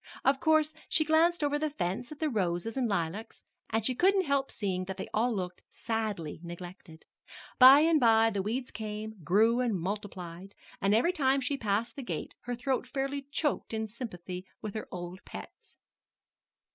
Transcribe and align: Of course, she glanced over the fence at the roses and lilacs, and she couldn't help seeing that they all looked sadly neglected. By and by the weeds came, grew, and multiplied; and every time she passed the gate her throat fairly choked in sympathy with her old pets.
Of 0.25 0.39
course, 0.39 0.73
she 0.89 1.05
glanced 1.05 1.43
over 1.43 1.59
the 1.59 1.69
fence 1.69 2.11
at 2.11 2.17
the 2.17 2.27
roses 2.27 2.75
and 2.75 2.89
lilacs, 2.89 3.43
and 3.69 3.85
she 3.85 3.93
couldn't 3.93 4.25
help 4.25 4.49
seeing 4.51 4.85
that 4.85 4.97
they 4.97 5.07
all 5.13 5.31
looked 5.31 5.61
sadly 5.69 6.39
neglected. 6.41 7.05
By 7.59 7.81
and 7.81 7.99
by 7.99 8.31
the 8.31 8.41
weeds 8.41 8.71
came, 8.71 9.21
grew, 9.23 9.59
and 9.59 9.79
multiplied; 9.79 10.55
and 10.81 10.95
every 10.95 11.11
time 11.13 11.39
she 11.39 11.55
passed 11.55 11.95
the 11.95 12.01
gate 12.01 12.33
her 12.45 12.55
throat 12.55 12.87
fairly 12.87 13.27
choked 13.31 13.75
in 13.75 13.87
sympathy 13.87 14.47
with 14.59 14.73
her 14.73 14.87
old 14.91 15.23
pets. 15.23 15.77